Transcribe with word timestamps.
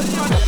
What's 0.00 0.30
your? 0.30 0.39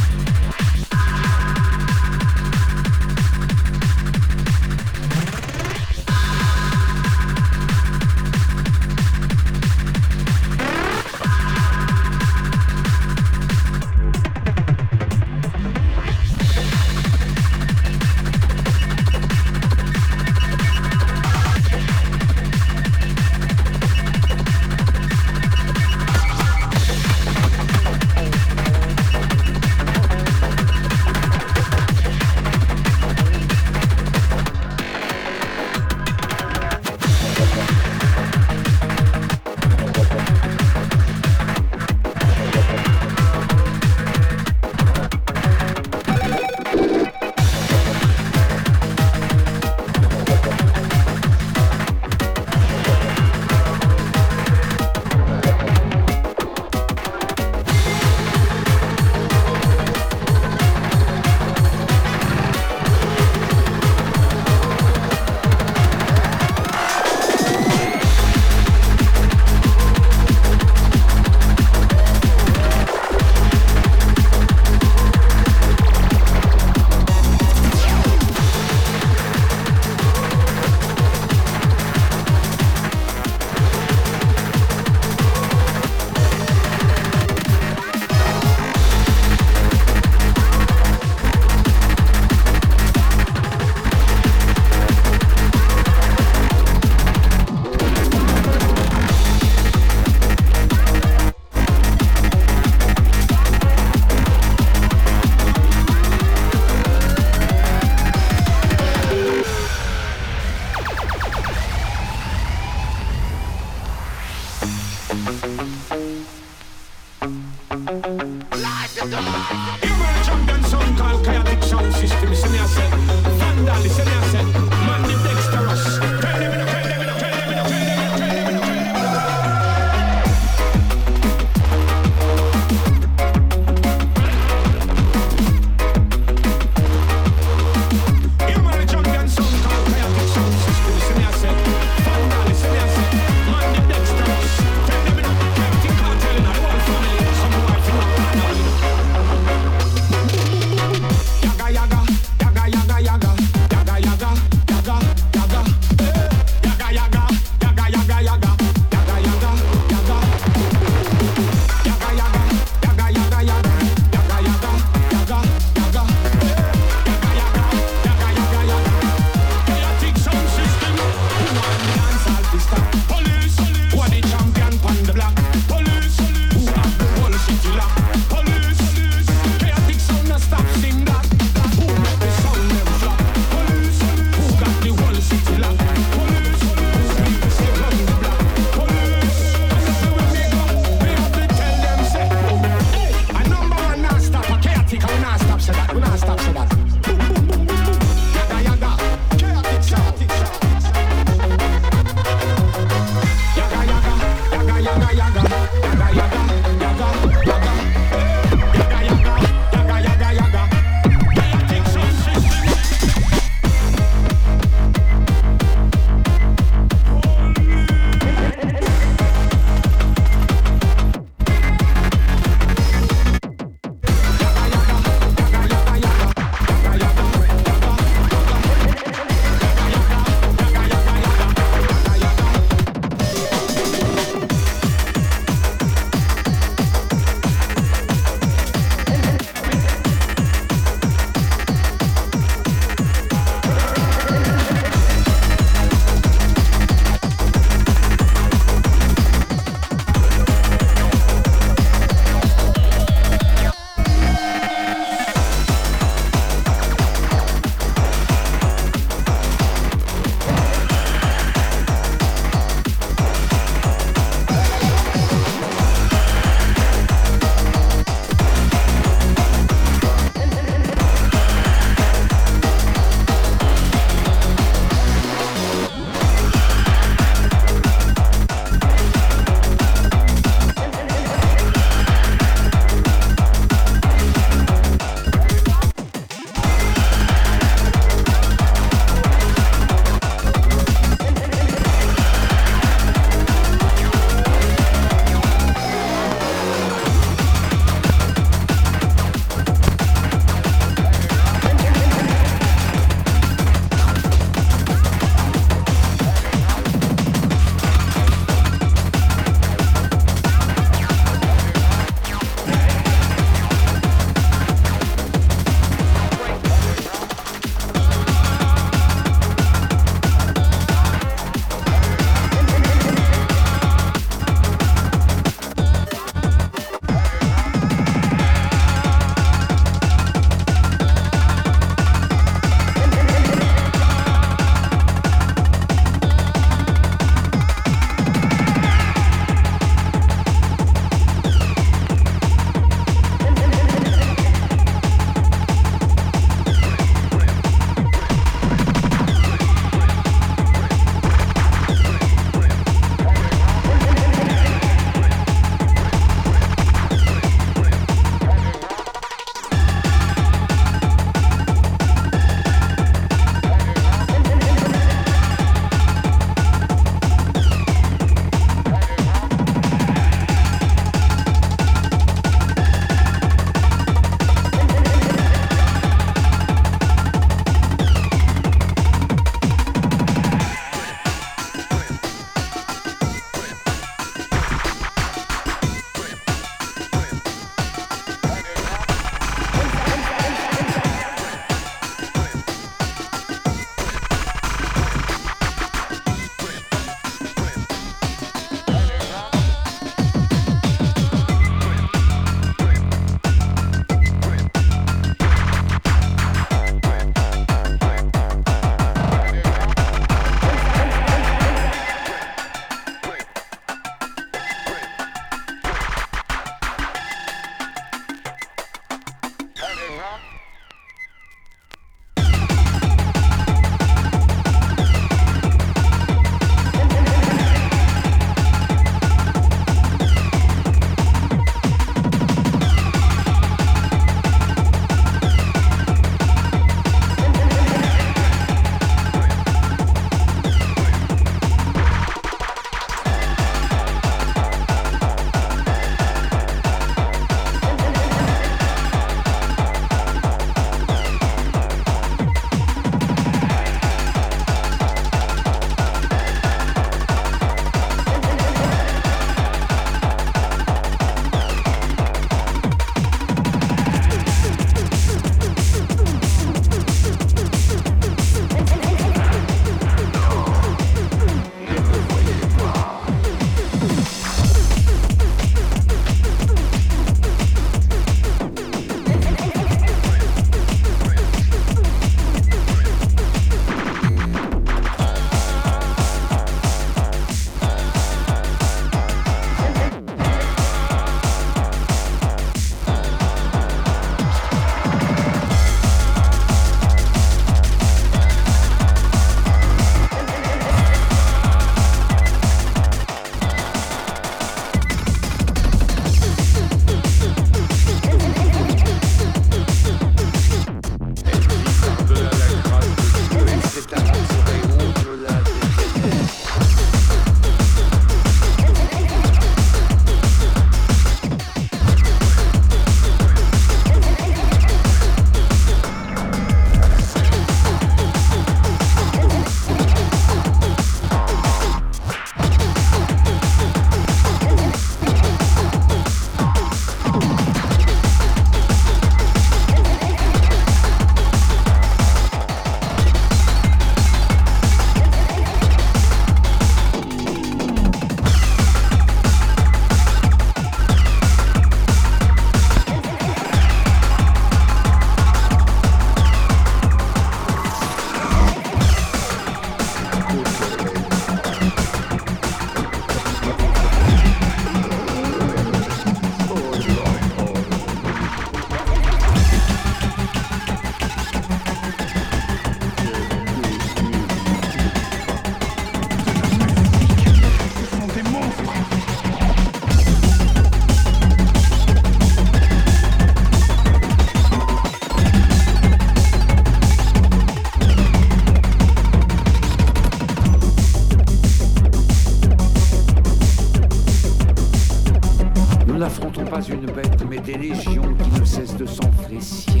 Nous 596.14 596.20
n'affrontons 596.20 596.64
pas 596.64 596.80
une 596.80 597.06
bête, 597.06 597.44
mais 597.50 597.58
des 597.58 597.74
légions 597.74 598.22
qui 598.36 598.60
ne 598.60 598.64
cessent 598.64 598.96
de 598.96 599.04
s'enfresser. 599.04 600.00